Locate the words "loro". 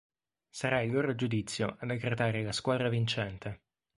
0.91-1.13